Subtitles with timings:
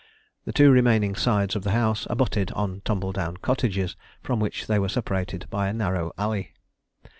[0.45, 4.79] The two remaining sides of the house abutted on tumble down cottages, from which they
[4.79, 6.55] were separated by a narrow alley.